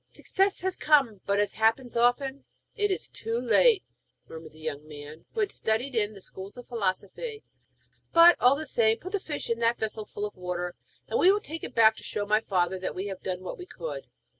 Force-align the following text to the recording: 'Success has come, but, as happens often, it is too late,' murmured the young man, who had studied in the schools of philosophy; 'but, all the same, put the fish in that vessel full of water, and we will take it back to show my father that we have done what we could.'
'Success 0.09 0.61
has 0.61 0.77
come, 0.77 1.21
but, 1.27 1.39
as 1.39 1.53
happens 1.53 1.95
often, 1.95 2.43
it 2.75 2.89
is 2.89 3.07
too 3.07 3.37
late,' 3.37 3.83
murmured 4.27 4.51
the 4.51 4.57
young 4.59 4.87
man, 4.87 5.25
who 5.35 5.41
had 5.41 5.51
studied 5.51 5.93
in 5.93 6.13
the 6.15 6.23
schools 6.23 6.57
of 6.57 6.67
philosophy; 6.67 7.43
'but, 8.11 8.35
all 8.41 8.55
the 8.55 8.65
same, 8.65 8.97
put 8.97 9.11
the 9.11 9.19
fish 9.19 9.47
in 9.47 9.59
that 9.59 9.77
vessel 9.77 10.03
full 10.07 10.25
of 10.25 10.35
water, 10.35 10.73
and 11.07 11.19
we 11.19 11.31
will 11.31 11.39
take 11.39 11.63
it 11.63 11.75
back 11.75 11.95
to 11.95 12.03
show 12.03 12.25
my 12.25 12.39
father 12.41 12.79
that 12.79 12.95
we 12.95 13.05
have 13.05 13.21
done 13.21 13.41
what 13.41 13.59
we 13.59 13.65
could.' 13.67 14.07